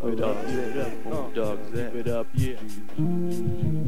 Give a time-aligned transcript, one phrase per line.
[0.00, 1.30] keep it up, keep it up, oh.
[1.34, 2.54] dogs, keep it up, yeah.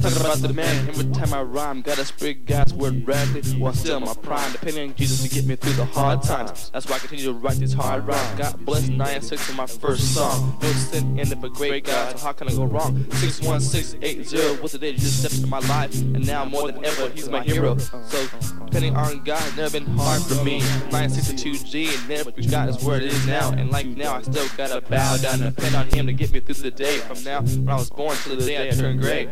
[0.00, 3.96] Talking about the man, every time I rhyme, gotta spread God's word radically while still
[3.96, 4.52] in my prime.
[4.52, 6.70] Depending on Jesus to get me through the hard times.
[6.70, 8.38] That's why I continue to write these hard rhymes.
[8.38, 10.58] God bless 9 6 in my first song.
[10.62, 13.04] No sin in it for great God, so how can I go wrong?
[13.12, 17.28] 61680 was the day Jesus stepped into my life, and now more than ever, He's
[17.28, 17.76] my hero.
[17.78, 18.26] So,
[18.66, 20.60] depending on God, never been hard for me.
[20.60, 23.52] 962G, and never forgot His word it is now.
[23.52, 26.40] And like now, I still gotta bow down and depend on Him to get me
[26.40, 26.98] through the day.
[26.98, 29.26] From now, when I was born to the day I turned gray.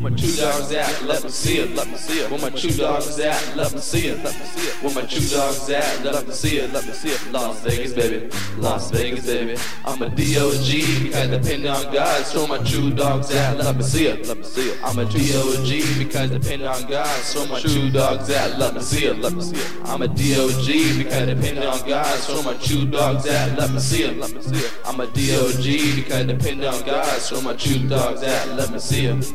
[0.00, 1.02] Where my two dogs at?
[1.02, 2.30] Let me see it, let me see it.
[2.30, 3.56] Where my two dogs at?
[3.56, 4.82] Let me see it, let me see it.
[4.82, 6.04] Where my two dogs at?
[6.04, 7.32] Let me see it, let me see it.
[7.32, 8.30] Las Vegas, baby.
[8.58, 9.60] Las Vegas, baby.
[9.84, 11.04] I'm a D.O.G.
[11.04, 12.24] because depend on God.
[12.24, 13.56] So my two dogs at?
[13.58, 14.78] Let me see it, let me see it.
[14.84, 15.98] I'm a D.O.G.
[15.98, 17.22] because I depend on God.
[17.22, 18.58] So my two dogs at?
[18.58, 19.72] Let me see it, let me see it.
[19.84, 20.98] I'm a D.O.G.
[20.98, 22.18] because I depend on God.
[22.20, 23.58] So my two dogs at?
[23.58, 24.72] Let me see it, let me see it.
[24.86, 25.96] I'm a D.O.G.
[25.96, 27.20] because I depend on God.
[27.20, 28.48] So my two dogs at?
[28.56, 29.32] Let me see it.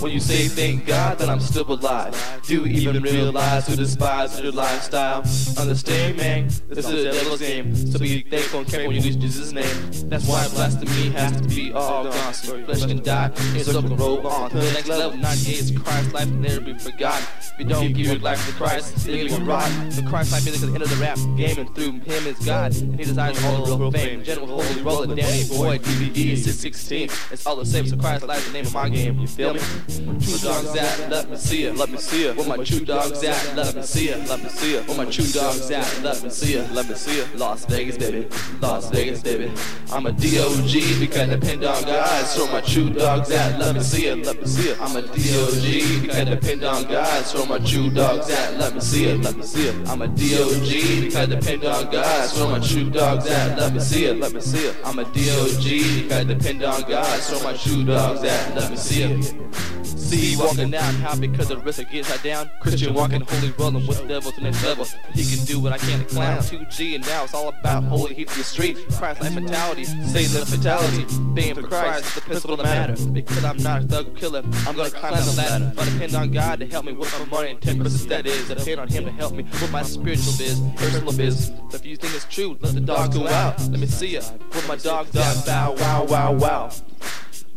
[0.00, 4.40] When you say thank God that I'm still alive, do you even realize who despises
[4.40, 5.22] your lifestyle?
[5.58, 7.76] Understand, man, this is the devil's game.
[7.76, 10.08] So be thankful and careful when you use Jesus' name.
[10.08, 12.32] That's why blasphemy has to be all gone.
[12.32, 15.18] So flesh can die, and so can roll on to the next level.
[15.18, 17.26] 98 is Christ's life can never be forgotten.
[17.38, 19.90] If you don't give your life to Christ, then you'll be rotten.
[19.90, 22.74] The Christ life is the end of the rap game, and through him is God.
[22.74, 24.24] And he desires all the real fame.
[24.24, 27.10] General Holy Roller, Danny Boy, DVD, 616.
[27.30, 29.20] It's all the same, so Christ life is the name of my game.
[29.20, 29.60] You feel me?
[29.90, 32.36] Two dogs at, let me see it, let me see it.
[32.36, 34.86] Where my two dogs at, let me see it, let me see it.
[34.86, 37.36] Where my two dogs at, let me see it, let me see it.
[37.36, 38.28] Las Vegas, baby,
[38.60, 39.50] Las Vegas, baby.
[39.90, 41.00] I'm a D.O.G.
[41.00, 42.26] because I depend on God.
[42.26, 44.80] So my two dogs at, let me see it, let me see it.
[44.80, 46.00] I'm a D.O.G.
[46.00, 47.24] because I depend on God.
[47.24, 49.88] So my two dogs at, let me see it, let me see it.
[49.88, 51.00] I'm a D.O.G.
[51.00, 52.28] because I depend on God.
[52.28, 54.76] So my two dogs at, let me see it, let me see it.
[54.84, 56.02] I'm a D.O.G.
[56.02, 57.20] because I depend on God.
[57.20, 59.79] So my two dogs at, let me see it.
[60.10, 62.50] See walking down, how because the risk of get shot down.
[62.60, 64.84] Christian walking, holy rolling with the devil to next level.
[65.14, 66.38] He can do what I can't clown.
[66.38, 68.76] 2G and now it's all about holy heat to the street.
[68.90, 71.06] Christ life mentality, say the fatality.
[71.32, 72.96] Being for Christ is the principle that matter.
[73.10, 75.72] Because I'm not a thug killer, I'm gonna climb the ladder.
[75.76, 78.48] But depend on God to help me with my money and 10% that is.
[78.48, 81.52] Depend on Him to help me with my spiritual biz, personal biz.
[81.72, 83.60] If you think it's true, let the dogs go out.
[83.60, 84.22] Let me see ya.
[84.48, 86.70] With my dogs out, bow, wow, wow, wow.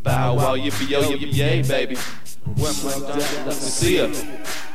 [0.03, 1.95] Bow wow, yippee yo, yippee yay, baby.
[2.45, 3.47] Where my dogs at?
[3.47, 4.15] Let me see it.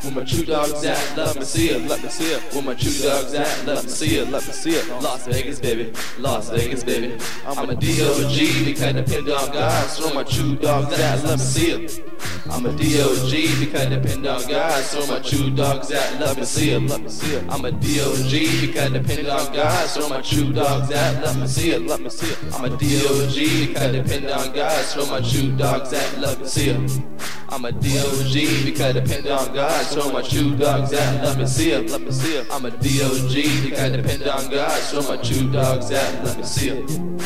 [0.03, 1.17] Where my two dogs at?
[1.17, 1.89] Let me see it.
[1.89, 2.43] Let me see it.
[2.55, 3.67] Where my two dogs at?
[3.67, 4.31] Let me see it.
[4.31, 4.89] Let me see it.
[5.03, 5.93] Las Vegas, baby.
[6.19, 7.19] Las Vegas, baby.
[7.47, 8.65] I'm a D.O.G.
[8.65, 9.91] because I depend on God.
[9.91, 11.25] So my two dogs at?
[11.25, 12.05] Let me see it.
[12.51, 13.65] I'm a D.O.G.
[13.65, 14.84] because I depend on God.
[14.84, 16.21] So my two dogs at?
[16.21, 16.83] Let me see it.
[16.83, 17.45] Let me see it.
[17.51, 18.67] I'm a D.O.G.
[18.67, 19.89] because I depend on God.
[19.89, 21.23] So my two dogs at?
[21.23, 21.83] Let me see it.
[21.83, 22.39] Let me see it.
[22.55, 23.67] I'm a D.O.G.
[23.67, 24.84] because I depend on God.
[24.87, 26.19] So my two dogs at?
[26.19, 27.28] Let me see it.
[27.50, 28.64] I'm a D.O.G.
[28.64, 29.86] because I depend on God.
[29.86, 31.25] Show my two dogs at?
[31.25, 31.91] Let me see it.
[31.91, 32.47] Let me see it.
[32.50, 33.62] I'm a D.O.G.
[33.62, 34.82] because I depend on God.
[34.82, 36.25] Show my two dogs at?
[36.25, 37.18] Let me see it.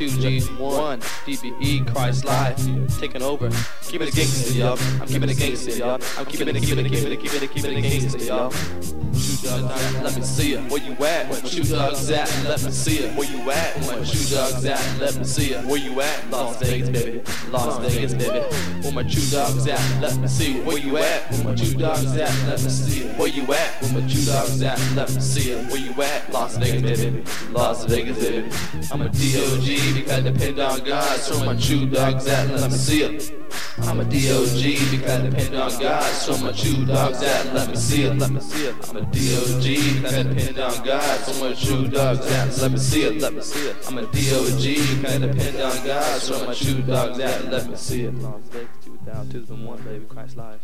[0.00, 0.40] Yeah.
[0.40, 3.50] 2G1, DBE, Christ Live, taking over.
[3.82, 4.78] Keep it a gangster, y'all.
[5.00, 6.00] I'm keeping it gangster, y'all.
[6.16, 8.50] I'm keeping it, keeping it, keeping it, keeping it, keeping it gangster, y'all.
[8.50, 10.70] Two dogs at, let me see it.
[10.70, 11.44] Where you at?
[11.44, 12.44] Two dogs at?
[12.44, 13.14] Let me see it.
[13.14, 13.74] Where you at?
[13.74, 15.00] Two dogs at?
[15.00, 15.66] Let me see it.
[15.66, 16.30] Where you at?
[16.30, 17.22] Las Vegas, baby.
[17.50, 18.40] Las Vegas, baby.
[18.82, 20.00] Where my two dogs at?
[20.00, 20.64] Let me see it.
[20.64, 21.30] Where you at?
[21.30, 22.46] Where my two dogs at?
[22.46, 23.18] Let me see it.
[23.18, 23.82] Where you at?
[23.82, 24.78] Where my two dogs at?
[24.96, 25.66] Let me see it.
[25.70, 26.32] Where you at?
[26.32, 27.24] Las Vegas, baby.
[27.50, 28.50] Las Vegas, baby.
[28.90, 29.89] I'm a D.O.G.
[29.92, 31.18] because I depend on God.
[31.20, 32.48] So my two dogs at?
[32.50, 33.34] Let me see it.
[33.82, 34.90] I'm a D.O.G.
[34.90, 36.02] because I depend on God.
[36.02, 37.54] So my two dogs at?
[37.54, 38.18] Let me see it.
[38.18, 38.88] Let me see it.
[38.88, 39.94] I'm a D.O.G.
[39.94, 41.20] because I depend on God.
[41.20, 42.58] So my two dogs at?
[42.58, 43.20] Let me see it.
[43.20, 43.76] Let me see it.
[43.88, 44.96] I'm a D.O.G.
[44.96, 46.20] because I depend on God.
[46.20, 47.50] So my two dogs at?
[47.50, 48.14] Let me see it.
[48.14, 50.60] Las Vegas 2000, 2001, baby, Christ Live.